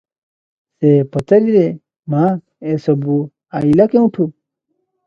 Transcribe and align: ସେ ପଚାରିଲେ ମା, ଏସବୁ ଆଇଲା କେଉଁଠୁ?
ସେ 0.85 0.93
ପଚାରିଲେ 1.17 1.61
ମା, 2.15 2.25
ଏସବୁ 2.73 3.21
ଆଇଲା 3.63 3.89
କେଉଁଠୁ? 3.95 4.33